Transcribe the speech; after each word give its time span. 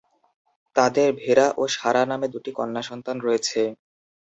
তাদের 0.75 1.09
ভেরা 1.19 1.47
ও 1.57 1.73
সারা 1.75 2.03
নামে 2.11 2.27
দুটি 2.33 2.51
কন্যা 2.57 2.81
সন্তান 2.89 3.17
রয়েছে। 3.19 3.61